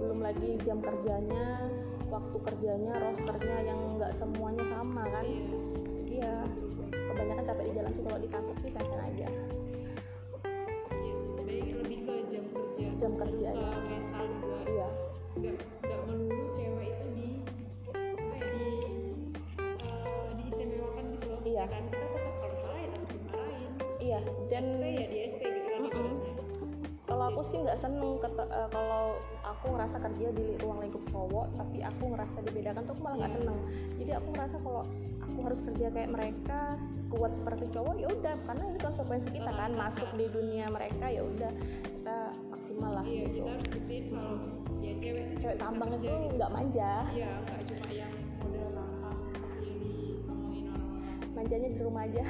belum 0.00 0.18
lagi 0.24 0.50
jam 0.64 0.78
kerjanya 0.80 1.46
waktu 2.08 2.36
kerjanya 2.44 2.92
rosternya 3.00 3.56
yang 3.64 3.80
nggak 3.96 4.12
semuanya 4.16 4.64
sama 4.68 5.04
kan? 5.08 5.24
Iya. 5.24 5.48
jadi 5.96 6.14
ya 6.20 6.34
kebanyakan 7.12 7.44
capek 7.44 7.64
di 7.68 7.72
jalan 7.76 7.92
sih 7.92 8.02
kalau 8.04 8.18
di 8.20 8.28
kantor 8.28 8.56
sih 8.60 8.70
pengen 8.72 9.00
aja. 9.00 9.28
Iya 10.92 11.14
sih 11.36 11.36
sebenarnya 11.36 11.74
lebih 11.84 11.98
ke 12.04 12.14
jam 12.32 12.44
kerja. 12.52 12.86
Jam 13.00 13.12
Terus 13.12 13.20
kerja, 13.20 13.48
ke 13.52 13.80
mental 13.88 14.24
juga. 14.28 14.58
Iya. 14.68 14.88
Nggak 15.32 15.54
nggak 15.84 16.00
melulu 16.08 16.46
cewek 16.52 16.88
itu 16.92 17.08
di 17.16 17.28
apa 17.92 18.34
ya 18.36 18.46
di 18.52 18.68
eh, 19.84 20.28
diistimewakan 20.36 21.04
gitu 21.16 21.26
loh. 21.28 21.40
Iya. 21.44 21.62
Ya 21.62 21.64
kan 21.68 21.82
kita 21.88 22.06
tetap 22.12 22.34
kalau 22.40 22.56
salah 22.60 22.78
ya 22.80 22.88
tetap 22.92 23.08
dimarahin. 23.12 23.72
Iya 24.02 24.18
dan 24.52 24.64
ya 24.84 25.06
di 25.08 25.18
aku 27.42 27.50
sih 27.50 27.58
nggak 27.58 27.80
seneng 27.82 28.22
eh, 28.22 28.68
kalau 28.70 29.18
aku 29.42 29.74
ngerasa 29.74 29.96
kerja 29.98 30.26
di 30.30 30.46
ruang 30.62 30.78
lingkup 30.78 31.02
cowok 31.10 31.50
tapi 31.58 31.82
aku 31.82 32.14
ngerasa 32.14 32.38
dibedakan 32.46 32.86
tuh 32.86 32.94
aku 32.94 33.02
malah 33.02 33.16
nggak 33.18 33.32
Iya. 33.34 33.38
seneng. 33.42 33.58
Jadi 33.98 34.10
aku 34.14 34.28
ngerasa 34.30 34.56
kalau 34.62 34.82
aku 35.26 35.38
harus 35.42 35.60
kerja 35.66 35.86
kayak 35.90 36.10
mereka 36.14 36.60
kuat 37.10 37.32
seperti 37.34 37.64
cowok 37.74 37.94
ya 37.98 38.06
udah. 38.14 38.36
Karena 38.46 38.62
ini 38.70 38.78
konsekuensi 38.78 39.28
kita 39.34 39.50
kan 39.50 39.70
masuk 39.74 40.08
di 40.14 40.26
dunia 40.30 40.70
mereka 40.70 41.04
ya 41.10 41.22
udah 41.26 41.50
kita 41.82 42.16
maksimal 42.46 42.90
lah 42.94 43.04
iya 43.10 43.26
gitu. 43.26 43.42
kita 43.42 43.50
harus 43.50 43.66
buktiin 43.74 44.04
kalau 44.14 44.34
ya 44.78 44.92
cewek 45.02 45.24
cewek 45.42 45.56
tambang 45.58 45.90
itu 45.98 46.06
gitu. 46.06 46.34
nggak 46.38 46.50
manja. 46.54 46.90
Iya 47.10 47.30
nggak 47.42 47.60
cuma 47.66 47.86
yang 47.90 48.12
model 48.38 48.68
tampang 48.70 49.18
seperti 49.34 49.66
yang 49.66 49.82
diomongin 50.22 50.64
orang-orang 50.70 51.18
manjanya 51.34 51.68
di 51.74 51.80
rumah 51.82 52.02
aja 52.06 52.24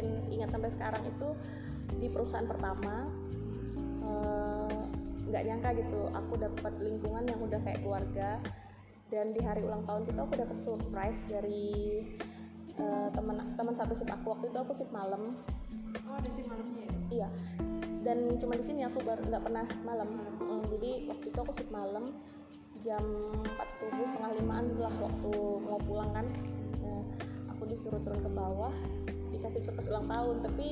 bikin 0.00 0.32
ingat 0.32 0.56
sampai 0.56 0.72
sekarang 0.72 1.04
itu 1.04 1.28
di 2.00 2.08
perusahaan 2.08 2.48
pertama 2.48 3.04
eh, 4.00 4.80
nggak 5.28 5.42
nyangka 5.44 5.70
gitu 5.76 6.00
aku 6.16 6.32
dapat 6.40 6.72
lingkungan 6.80 7.28
yang 7.28 7.40
udah 7.44 7.60
kayak 7.60 7.84
keluarga. 7.84 8.40
Dan 9.10 9.34
di 9.34 9.42
hari 9.42 9.66
ulang 9.66 9.82
tahun 9.90 10.06
itu 10.06 10.20
aku 10.22 10.34
dapat 10.38 10.58
surprise 10.64 11.20
dari 11.28 12.00
eh, 12.80 13.08
teman 13.12 13.52
teman 13.60 13.74
satu 13.76 13.92
shift 13.92 14.08
aku. 14.08 14.32
Waktu 14.32 14.48
itu 14.48 14.58
aku 14.64 14.72
shift 14.72 14.92
malam. 14.94 15.36
Oh 16.08 16.16
ada 16.16 16.30
sih 16.32 16.46
malamnya 16.48 16.88
ya? 16.88 16.96
Iya. 17.10 17.28
Dan 18.00 18.40
cuma 18.40 18.56
di 18.56 18.64
sini 18.64 18.88
aku 18.88 19.04
baru 19.04 19.20
nggak 19.28 19.44
pernah 19.44 19.66
malam. 19.84 20.08
Mm, 20.40 20.62
jadi 20.72 20.90
waktu 21.12 21.24
itu 21.28 21.38
aku 21.42 21.52
shift 21.52 21.68
malam 21.68 22.08
jam 22.80 23.04
4 23.44 23.76
subuh 23.76 24.06
setengah 24.08 24.32
limaan 24.40 24.66
lah 24.80 24.94
waktu 24.96 25.32
mau 25.68 25.78
pulang 25.84 26.10
kan. 26.16 26.26
Nah, 26.80 27.02
aku 27.52 27.68
disuruh 27.68 28.00
turun 28.00 28.24
ke 28.24 28.30
bawah 28.30 28.72
dikasih 29.30 29.60
surprise 29.62 29.88
ulang 29.90 30.06
tahun 30.10 30.36
tapi 30.42 30.66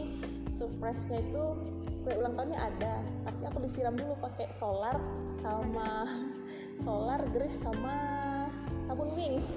surprise-nya 0.54 1.18
itu 1.22 1.44
kue 2.02 2.14
ulang 2.14 2.34
tahunnya 2.34 2.58
ada 2.58 2.94
tapi 3.26 3.42
aku 3.46 3.58
disiram 3.62 3.94
dulu 3.94 4.14
pakai 4.22 4.50
solar 4.58 4.98
sama 5.42 6.06
solar 6.86 7.20
grease 7.34 7.58
sama 7.62 7.96
sabun 8.88 9.12
wings. 9.12 9.48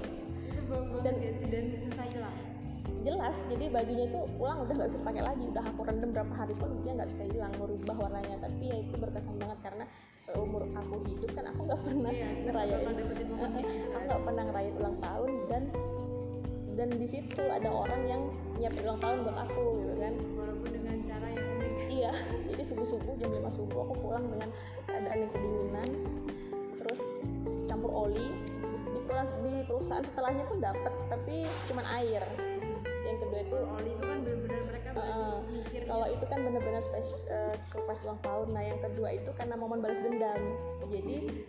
Dan- 1.02 1.20
dan, 1.48 1.66
susah 1.80 2.06
hilang? 2.12 2.36
Jelas 3.02 3.34
jadi 3.50 3.66
bajunya 3.74 4.06
itu 4.06 4.20
pulang 4.38 4.62
udah 4.62 4.74
nggak 4.78 4.90
bisa 4.94 5.00
pakai 5.02 5.24
lagi. 5.26 5.44
Udah 5.50 5.64
aku 5.66 5.82
rendam 5.88 6.14
berapa 6.14 6.34
hari 6.38 6.54
pun 6.54 6.70
dia 6.86 6.94
nggak 6.94 7.10
bisa 7.16 7.24
hilang 7.34 7.54
merubah 7.58 7.96
warnanya. 7.98 8.38
Tapi 8.46 8.64
ya 8.70 8.78
itu 8.84 8.96
berkesan 9.00 9.36
banget 9.42 9.60
karena 9.66 9.86
seumur 10.14 10.64
aku 10.78 11.02
hidup 11.10 11.32
kan 11.34 11.50
aku 11.50 11.60
nggak 11.66 11.82
pernah 11.82 12.12
Iya, 12.14 12.28
ngerayain 12.46 12.88
aku 13.98 14.04
nggak 14.06 14.22
pernah 14.22 14.44
ngerayain 14.52 14.76
ulang 14.78 14.98
tahun. 15.02 15.30
Dan 15.50 15.64
dan 16.76 16.88
di 16.96 17.08
situ 17.08 17.44
ada 17.44 17.68
orang 17.68 18.02
yang 18.08 18.22
nyiapin 18.56 18.88
ulang 18.88 19.02
tahun 19.04 19.18
buat 19.28 19.38
aku 19.48 19.64
gitu 19.84 19.96
kan. 20.00 20.14
Walaupun 20.40 20.70
dengan 20.72 20.96
cara 21.08 21.28
yang 21.34 21.46
unik. 21.60 21.74
Iya 21.92 22.12
jadi 22.52 22.64
subuh 22.64 22.88
subuh 22.88 23.14
jam 23.20 23.32
5 23.32 23.58
subuh 23.60 23.80
aku 23.90 23.94
pulang 24.00 24.26
dengan 24.32 24.50
keadaan 24.88 25.18
yang 25.28 25.32
kedinginan. 25.36 25.90
Terus 26.80 27.02
campur 27.68 27.92
oli 27.92 28.28
di 28.92 29.00
perusahaan, 29.08 29.40
di 29.44 29.54
perusahaan 29.68 30.04
setelahnya 30.04 30.44
pun 30.48 30.58
dapat 30.64 30.94
tapi 31.12 31.36
cuman 31.68 31.86
air. 32.02 32.24
Yang 33.04 33.18
kedua 33.28 33.40
itu 33.44 33.58
oli 33.58 33.92
itu 33.92 34.04
kan 34.06 34.18
benar-benar 34.24 34.64
mereka 34.68 34.90
Uh, 34.92 35.40
mikir 35.48 35.88
kalau 35.88 36.04
itu 36.04 36.26
kan 36.28 36.44
bener-bener 36.44 36.84
spes- 36.84 37.24
eh, 37.32 37.56
surprise 37.72 38.04
ulang 38.04 38.20
tahun. 38.20 38.52
Nah 38.52 38.60
yang 38.60 38.80
kedua 38.84 39.16
itu 39.16 39.32
karena 39.40 39.56
momen 39.56 39.80
balas 39.80 39.96
dendam. 40.04 40.42
Jadi 40.92 41.48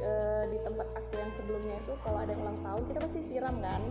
eh, 0.00 0.44
di 0.48 0.58
tempat 0.64 0.88
aku 0.96 1.12
yang 1.20 1.30
sebelumnya 1.36 1.76
itu 1.84 1.92
kalau 2.00 2.18
ada 2.24 2.32
yang 2.32 2.42
ulang 2.48 2.60
tahun 2.64 2.82
kita 2.88 2.98
pasti 3.04 3.20
siram 3.28 3.60
kan 3.60 3.84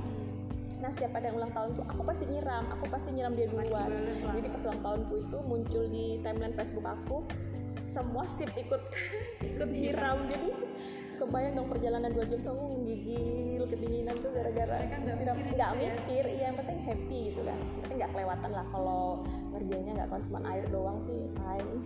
nah 0.78 0.94
setiap 0.94 1.18
ada 1.18 1.34
yang 1.34 1.38
ulang 1.42 1.54
tahun 1.58 1.70
tuh 1.74 1.86
aku 1.90 2.02
pasti 2.06 2.24
nyiram 2.30 2.64
aku 2.70 2.86
pasti 2.94 3.10
nyiram 3.10 3.34
dia 3.34 3.50
duluan. 3.50 3.90
jadi 4.38 4.48
pas 4.54 4.62
ulang 4.70 4.82
tahunku 4.86 5.14
itu 5.26 5.38
muncul 5.42 5.84
di 5.90 6.06
timeline 6.22 6.54
Facebook 6.54 6.86
aku 6.86 7.26
semua 7.98 8.24
sip 8.30 8.54
ikut 8.54 8.82
ikut 9.58 9.70
hiram. 9.74 10.30
Jadi 10.30 10.50
kebayang 11.18 11.58
dong 11.58 11.68
perjalanan 11.74 12.14
dua 12.14 12.26
jam 12.30 12.40
tuh 12.46 12.54
aku 12.54 12.66
menggigil 12.78 13.64
kedinginan 13.66 14.16
tuh 14.22 14.30
gara-gara 14.30 14.86
nggak 14.86 15.18
siram. 15.18 15.36
mikir 15.42 15.54
nggak 15.58 15.72
gitu 15.74 15.82
ya. 15.82 15.90
mikir 15.98 16.26
iya 16.30 16.44
yang 16.54 16.58
penting 16.62 16.80
happy 16.86 17.20
gitu 17.34 17.42
kan. 17.42 17.60
Penting 17.82 17.98
nggak 17.98 18.12
kelewatan 18.14 18.52
lah 18.54 18.66
kalau 18.70 19.04
ngerjainnya 19.58 19.94
nggak 19.98 20.10
cuma 20.30 20.40
air 20.46 20.66
doang 20.70 20.98
sih 21.02 21.26
fine 21.34 21.82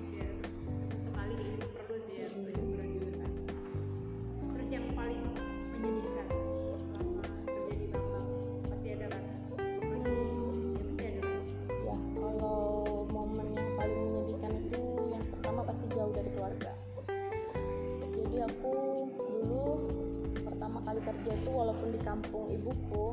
kerja 21.02 21.32
itu 21.34 21.50
walaupun 21.50 21.90
di 21.94 22.00
kampung 22.02 22.50
ibuku 22.54 23.06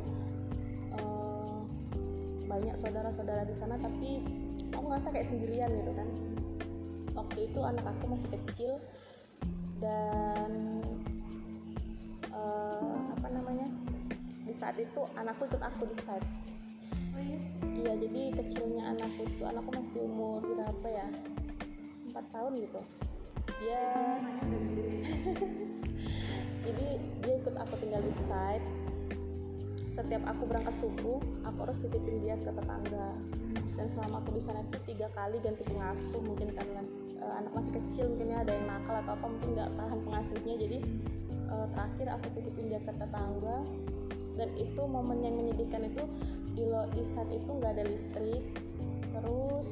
eh, 0.96 1.58
banyak 2.48 2.76
saudara-saudara 2.80 3.44
di 3.44 3.54
sana 3.56 3.76
tapi 3.80 4.24
aku 4.72 4.84
ngerasa 4.88 5.08
kayak 5.12 5.28
sendirian 5.28 5.70
gitu 5.72 5.92
kan. 5.96 6.08
Waktu 7.16 7.38
itu 7.50 7.60
anak 7.60 7.84
aku 7.84 8.04
masih 8.14 8.28
kecil 8.30 8.72
dan 9.78 10.82
uh, 12.34 12.98
apa 13.14 13.28
namanya 13.30 13.66
di 14.42 14.54
saat 14.54 14.78
itu 14.78 15.02
anakku 15.14 15.46
ikut 15.46 15.62
aku 15.62 15.86
di 15.90 15.96
saat 16.02 16.22
oh 17.14 17.20
iya? 17.20 17.38
Iya 17.78 17.92
jadi 18.06 18.22
kecilnya 18.34 18.82
anakku 18.94 19.22
itu 19.26 19.42
anakku 19.46 19.70
masih 19.70 20.00
umur 20.02 20.42
berapa 20.42 20.86
ya? 20.86 21.06
Empat 22.10 22.24
tahun 22.34 22.52
gitu. 22.58 22.80
Dia 23.58 23.82
gede 24.46 24.90
jadi 26.68 27.00
dia 27.24 27.34
ikut 27.40 27.54
aku 27.56 27.74
tinggal 27.80 28.04
di 28.04 28.12
site. 28.12 28.66
Setiap 29.88 30.22
aku 30.30 30.46
berangkat 30.46 30.78
subuh 30.78 31.18
aku 31.42 31.58
harus 31.64 31.78
titipin 31.80 32.22
dia 32.22 32.36
ke 32.38 32.52
tetangga. 32.52 33.10
Dan 33.74 33.86
selama 33.90 34.20
aku 34.22 34.36
di 34.36 34.42
sana 34.44 34.60
itu 34.62 34.78
tiga 34.84 35.08
kali 35.16 35.40
ganti 35.40 35.64
pengasuh. 35.64 36.20
Mungkin 36.20 36.52
karena 36.54 36.82
uh, 37.24 37.34
anak 37.40 37.52
masih 37.56 37.72
kecil 37.80 38.12
mungkin 38.14 38.36
ada 38.36 38.52
yang 38.52 38.66
nakal 38.68 38.94
atau 39.00 39.12
apa 39.16 39.26
mungkin 39.26 39.48
nggak 39.56 39.70
tahan 39.74 39.98
pengasuhnya. 40.04 40.54
Jadi 40.60 40.78
uh, 41.50 41.66
terakhir 41.72 42.06
aku 42.20 42.26
titipin 42.36 42.64
dia 42.68 42.80
ke 42.84 42.92
tetangga. 42.92 43.58
Dan 44.38 44.48
itu 44.54 44.82
momen 44.86 45.18
yang 45.24 45.34
menyedihkan 45.34 45.90
itu 45.90 46.04
di 46.54 46.62
lo 46.62 46.86
di 46.94 47.02
saat 47.10 47.26
itu 47.32 47.48
nggak 47.48 47.72
ada 47.74 47.84
listrik. 47.88 48.44
Terus 49.10 49.66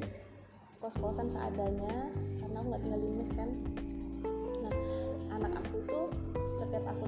kos-kosan 0.81 1.29
seadanya. 1.31 2.11
Karena 2.41 2.55
aku 2.59 2.67
nggak 2.73 2.81
tinggal 2.83 2.99
di 2.99 3.09
mes 3.15 3.31
kan 3.31 3.49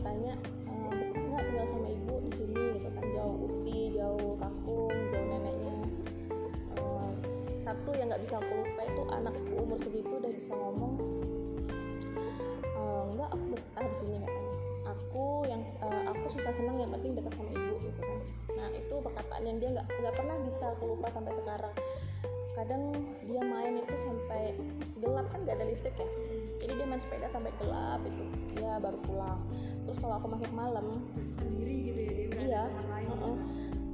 tanya 0.10 0.34
betah 0.42 1.22
nggak 1.30 1.46
tinggal 1.46 1.68
sama 1.70 1.88
ibu 1.94 2.16
di 2.26 2.32
sini 2.34 2.64
gitu 2.82 2.90
kan. 2.90 3.06
Jauh 3.14 3.38
uti 3.46 3.80
jauh 3.94 4.34
kakung 4.42 4.98
jauh 5.14 5.28
neneknya. 5.30 5.76
E, 6.74 6.82
satu 7.62 7.90
yang 7.94 8.10
nggak 8.10 8.22
bisa 8.26 8.42
aku 8.42 8.54
lupa 8.58 8.82
itu 8.90 9.02
anakku 9.14 9.54
umur 9.54 9.78
segitu 9.78 10.14
udah 10.18 10.32
bisa 10.34 10.54
ngomong 10.58 10.94
e, 12.66 12.82
enggak 13.14 13.30
aku 13.30 13.46
betah 13.54 13.86
di 13.86 13.96
sini 14.02 14.18
katanya. 14.18 14.54
Aku 14.90 15.46
yang 15.46 15.62
uh, 15.86 16.10
aku 16.10 16.34
susah 16.34 16.50
senang 16.50 16.82
yang 16.82 16.90
penting 16.90 17.14
dekat 17.14 17.34
sama 17.38 17.54
ibu 17.54 17.78
gitu 17.78 18.02
kan. 18.02 18.20
Nah 18.58 18.68
itu 18.74 18.96
perkataan 18.98 19.44
yang 19.46 19.58
dia 19.62 19.70
nggak 19.78 19.86
nggak 19.86 20.14
pernah 20.18 20.36
bisa 20.42 20.66
aku 20.74 20.98
lupa 20.98 21.14
sampai 21.14 21.34
sekarang. 21.38 21.76
Kadang 22.58 22.84
dia 23.30 23.42
main 23.46 23.78
itu 23.78 23.96
sampai 24.02 24.58
gelap 25.00 25.30
kan 25.30 25.46
gak 25.46 25.62
ada 25.62 25.66
listrik 25.70 25.96
ya. 25.96 26.10
Jadi 26.60 26.74
dia 26.74 26.86
main 26.90 27.00
sepeda 27.00 27.30
sampai 27.30 27.54
gelap 27.62 28.02
itu 28.04 28.24
dia 28.58 28.82
baru 28.82 29.00
pulang 29.06 29.40
terus 29.90 30.06
kalau 30.06 30.22
aku 30.22 30.28
masuk 30.30 30.52
malam. 30.54 30.86
Sendiri 31.42 31.76
gitu 31.90 32.00
ya 32.06 32.12
dia 32.14 32.30
iya. 32.46 32.64
lain. 32.94 33.10
Uh 33.10 33.18
-uh. 33.18 33.38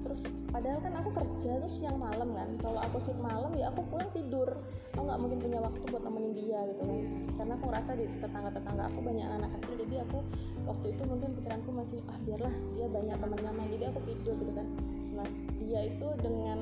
terus 0.05 0.21
padahal 0.53 0.79
kan 0.85 0.93
aku 1.01 1.09
kerja 1.17 1.51
terus 1.63 1.79
siang 1.79 1.95
malam 1.95 2.35
kan. 2.35 2.49
Kalau 2.59 2.83
aku 2.83 2.99
shift 3.07 3.21
malam 3.23 3.55
ya 3.55 3.71
aku 3.71 3.87
pulang 3.87 4.11
tidur. 4.11 4.59
Aku 4.91 5.07
nggak 5.07 5.19
mungkin 5.23 5.39
punya 5.39 5.59
waktu 5.63 5.83
buat 5.87 6.03
nemenin 6.03 6.33
dia 6.35 6.59
gitu. 6.67 6.83
Kan 6.83 6.99
karena 7.39 7.53
aku 7.55 7.65
ngerasa 7.71 7.91
di 7.95 8.05
tetangga-tetangga 8.19 8.83
aku 8.91 8.99
banyak 8.99 9.27
anak 9.27 9.49
kecil 9.55 9.73
jadi 9.87 9.95
aku 10.03 10.19
waktu 10.67 10.85
itu 10.91 11.01
mungkin 11.07 11.29
pikiranku 11.39 11.69
masih 11.71 11.99
ah 12.11 12.17
biarlah 12.27 12.55
dia 12.75 12.87
banyak 12.91 13.15
temannya 13.15 13.51
main 13.55 13.69
jadi 13.71 13.85
aku 13.95 13.99
tidur 14.03 14.35
gitu 14.35 14.51
kan. 14.51 14.67
Nah 15.15 15.27
dia 15.63 15.79
itu 15.87 16.07
dengan 16.19 16.59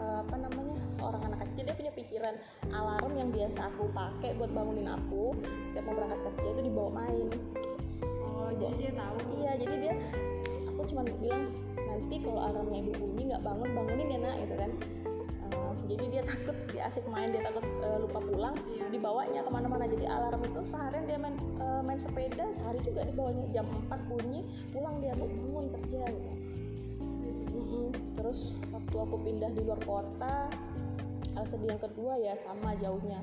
uh, 0.00 0.24
apa 0.24 0.36
namanya 0.40 0.76
seorang 0.88 1.20
anak 1.20 1.44
kecil 1.46 1.68
dia 1.68 1.76
punya 1.76 1.92
pikiran 1.92 2.34
alarm 2.72 3.12
yang 3.12 3.28
biasa 3.28 3.68
aku 3.76 3.92
pakai 3.92 4.32
buat 4.40 4.50
bangunin 4.56 4.88
aku. 4.88 5.36
Setiap 5.70 5.84
mau 5.84 5.94
berangkat 6.00 6.20
kerja 6.32 6.48
itu 6.48 6.62
dibawa 6.64 6.90
main 7.06 7.28
oh 8.44 8.52
jadi 8.60 8.76
dia 8.76 8.92
tahu. 8.92 9.16
Iya 9.40 9.52
jadi 9.56 9.74
dia 9.80 9.94
aku 10.68 10.82
cuma 10.92 11.02
bilang 11.08 11.44
nanti 11.80 12.14
kalau 12.20 12.40
alarmnya 12.44 12.78
ibu 12.84 12.92
bunyi 13.00 13.22
nggak 13.32 13.42
bangun 13.42 13.68
bangunin 13.72 14.08
ya 14.12 14.18
nak 14.20 14.36
gitu 14.44 14.54
kan. 14.60 14.70
Uh, 15.44 15.72
jadi 15.86 16.04
dia 16.08 16.22
takut 16.24 16.56
dia 16.72 16.82
asik 16.88 17.04
main 17.08 17.28
dia 17.30 17.42
takut 17.44 17.64
uh, 17.84 17.98
lupa 18.00 18.20
pulang 18.20 18.56
Iya. 18.68 18.84
dibawanya 18.92 19.40
ke 19.44 19.50
mana-mana. 19.52 19.84
Jadi 19.88 20.04
alarm 20.04 20.42
itu 20.44 20.60
seharian 20.66 21.04
dia 21.08 21.18
main 21.20 21.36
uh, 21.60 21.80
main 21.80 22.00
sepeda 22.00 22.44
sehari 22.52 22.80
juga 22.84 23.06
dibawanya 23.08 23.44
jam 23.52 23.66
4 23.88 24.10
bunyi 24.10 24.44
pulang 24.72 25.00
dia 25.00 25.12
mau 25.16 25.28
bangun 25.28 25.64
kerja 25.80 26.02
gitu. 26.12 26.32
Mm-mm. 27.54 27.94
terus 28.18 28.58
waktu 28.74 28.96
aku 28.98 29.14
pindah 29.22 29.46
di 29.54 29.62
luar 29.62 29.78
kota 29.86 30.50
sedih 31.46 31.70
yang 31.76 31.82
kedua 31.82 32.18
ya 32.18 32.34
sama 32.42 32.74
jauhnya. 32.78 33.20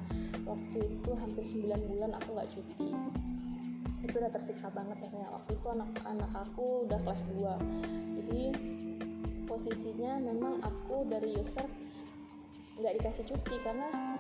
Waktu 0.48 0.78
itu 0.88 1.12
hampir 1.16 1.44
9 1.44 1.68
bulan 1.92 2.12
aku 2.16 2.28
nggak 2.36 2.50
cuti 2.54 2.92
itu 4.12 4.20
udah 4.20 4.34
tersiksa 4.36 4.68
banget 4.76 5.00
rasanya 5.00 5.32
waktu 5.32 5.56
itu 5.56 5.68
anak-anak 5.72 6.32
aku 6.36 6.84
udah 6.84 7.00
kelas 7.00 7.24
2 7.32 8.20
jadi 8.20 8.44
posisinya 9.48 10.20
memang 10.20 10.60
aku 10.60 11.08
dari 11.08 11.40
user 11.40 11.64
nggak 12.76 13.00
dikasih 13.00 13.24
cuti 13.24 13.56
karena 13.64 14.11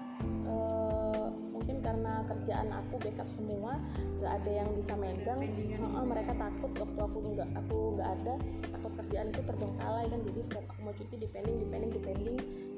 karena 1.91 2.23
kerjaan 2.23 2.71
aku 2.71 3.04
backup 3.04 3.27
semua 3.27 3.75
nggak 4.23 4.32
ada 4.32 4.51
yang 4.63 4.69
bisa 4.80 4.95
megang 4.95 5.43
pendingan 5.43 5.84
Heeh, 5.84 6.04
mereka 6.08 6.32
takut 6.39 6.71
waktu 6.80 6.99
aku 7.04 7.17
nggak 7.36 7.49
aku 7.51 7.77
nggak 7.99 8.10
ada 8.15 8.34
takut 8.71 8.91
kerjaan 9.04 9.27
itu 9.27 9.41
terbengkalai 9.43 10.06
kan. 10.08 10.19
Jadi 10.23 10.39
setiap 10.39 10.65
aku 10.71 10.80
mau 10.88 10.95
cuti 10.95 11.15
depending 11.19 11.60
depending 11.60 11.91
depending. 11.91 12.38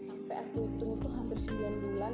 Sampai 0.10 0.36
aku 0.41 0.65
hitung 0.65 0.97
itu 0.97 1.08
hampir 1.13 1.38
9 1.45 1.86
bulan 1.86 2.13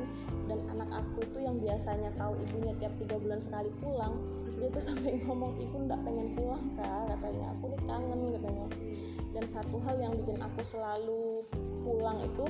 dan 0.51 0.59
anak 0.75 0.89
aku 0.91 1.23
itu 1.23 1.37
yang 1.39 1.55
biasanya 1.63 2.09
tahu 2.19 2.35
ibunya 2.35 2.73
tiap 2.83 2.93
tiga 2.99 3.15
bulan 3.15 3.39
sekali 3.39 3.69
pulang 3.79 4.13
dia 4.59 4.67
tuh 4.75 4.83
sampai 4.83 5.11
ngomong 5.23 5.55
ibu 5.55 5.75
nggak 5.87 5.99
pengen 6.03 6.27
pulang 6.35 6.63
kak 6.75 7.15
katanya. 7.15 7.47
Aku 7.55 7.63
nih 7.71 7.81
kangen 7.87 8.19
katanya. 8.35 8.65
Dan 9.31 9.43
satu 9.55 9.77
hal 9.87 9.95
yang 10.03 10.11
bikin 10.19 10.35
aku 10.43 10.61
selalu 10.67 11.47
pulang 11.87 12.19
itu 12.27 12.43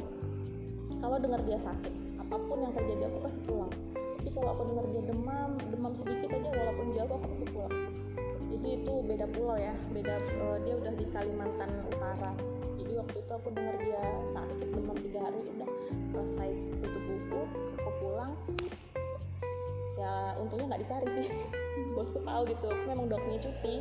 kalau 0.97 1.21
dengar 1.21 1.37
dia 1.45 1.61
sakit 1.61 1.93
apa 2.17 2.35
pun 2.45 2.57
yang 2.65 2.73
terjadi 2.73 3.09
aku 3.13 3.17
pasti 3.29 3.41
pulang 3.45 3.73
kalau 4.33 4.49
aku 4.53 4.63
dengar 4.69 4.85
dia 4.93 5.03
demam 5.09 5.51
demam 5.73 5.93
sedikit 5.97 6.29
aja 6.33 6.49
walaupun 6.53 6.87
jauh 6.93 7.09
aku 7.09 7.25
pasti 7.25 7.45
pulang. 7.49 7.75
Jadi 8.49 8.67
itu 8.81 8.93
beda 9.05 9.25
pulau 9.33 9.57
ya 9.57 9.73
beda 9.93 10.15
eh, 10.19 10.57
dia 10.65 10.73
udah 10.77 10.93
di 10.93 11.05
Kalimantan 11.09 11.71
Utara. 11.89 12.31
Jadi 12.77 12.93
waktu 12.97 13.17
itu 13.21 13.31
aku 13.31 13.49
dengar 13.53 13.75
dia 13.81 14.01
sakit 14.33 14.67
demam 14.73 14.97
tiga 15.01 15.19
hari 15.25 15.39
udah 15.57 15.69
selesai 16.13 16.49
tutup 16.81 17.03
buku 17.05 17.41
aku 17.81 17.91
pulang. 18.01 18.31
Ya 19.97 20.13
untungnya 20.37 20.65
nggak 20.75 20.81
dicari 20.85 21.07
sih. 21.19 21.27
Bosku 21.95 22.19
tahu 22.21 22.41
gitu 22.49 22.65
aku 22.69 22.83
memang 22.85 23.07
dokternya 23.09 23.39
cuti 23.49 23.75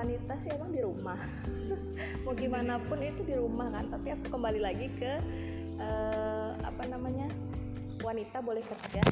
wanita 0.00 0.32
sih 0.40 0.50
emang 0.56 0.70
di 0.72 0.80
rumah. 0.80 1.20
Mau 2.24 2.32
gimana 2.32 2.80
pun 2.80 2.98
itu 3.04 3.20
di 3.20 3.36
rumah 3.36 3.68
kan 3.68 3.84
tapi 3.92 4.16
aku 4.16 4.24
kembali 4.32 4.60
lagi 4.64 4.88
ke 4.96 5.12
eh, 5.76 6.50
apa 6.56 6.82
namanya 6.88 7.28
wanita 8.00 8.40
boleh 8.40 8.64
kerja 8.64 9.04